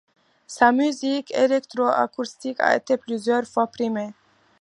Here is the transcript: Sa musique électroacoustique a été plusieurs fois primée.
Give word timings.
Sa 0.47 0.71
musique 0.71 1.29
électroacoustique 1.31 2.59
a 2.59 2.75
été 2.75 2.97
plusieurs 2.97 3.45
fois 3.45 3.67
primée. 3.67 4.15